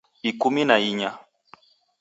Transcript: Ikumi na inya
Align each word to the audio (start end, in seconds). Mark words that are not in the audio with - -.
Ikumi 0.29 0.61
na 0.69 0.75
inya 0.89 1.11